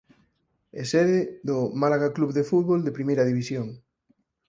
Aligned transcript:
É 0.81 0.83
sede 0.91 1.19
do 1.47 1.57
Málaga 1.81 2.09
Club 2.15 2.31
de 2.37 2.47
Fútbol 2.51 2.79
de 2.83 2.95
Primeira 2.97 3.27
División. 3.31 3.67